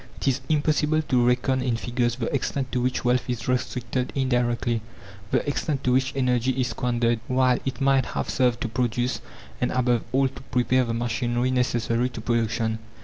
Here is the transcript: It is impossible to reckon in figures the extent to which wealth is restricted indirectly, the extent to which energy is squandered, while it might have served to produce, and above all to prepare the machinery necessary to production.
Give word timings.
It 0.19 0.27
is 0.27 0.41
impossible 0.49 1.03
to 1.03 1.23
reckon 1.27 1.61
in 1.61 1.75
figures 1.77 2.15
the 2.15 2.25
extent 2.33 2.71
to 2.71 2.81
which 2.81 3.05
wealth 3.05 3.29
is 3.29 3.47
restricted 3.47 4.11
indirectly, 4.15 4.81
the 5.29 5.47
extent 5.47 5.83
to 5.83 5.91
which 5.91 6.11
energy 6.15 6.59
is 6.59 6.69
squandered, 6.69 7.19
while 7.27 7.59
it 7.65 7.79
might 7.79 8.07
have 8.07 8.27
served 8.27 8.61
to 8.61 8.67
produce, 8.67 9.21
and 9.61 9.69
above 9.71 10.03
all 10.11 10.27
to 10.27 10.41
prepare 10.41 10.85
the 10.85 10.95
machinery 10.95 11.51
necessary 11.51 12.09
to 12.09 12.19
production. 12.19 12.79